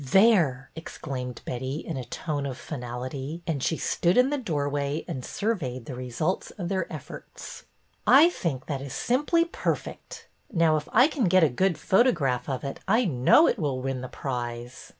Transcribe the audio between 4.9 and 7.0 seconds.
and surveyed the results of their